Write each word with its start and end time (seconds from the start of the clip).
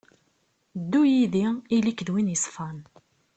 Ddu 0.81 1.01
yid-i, 1.11 1.47
ili-k 1.75 1.99
d 2.05 2.07
win 2.13 2.31
yeṣfan. 2.33 2.77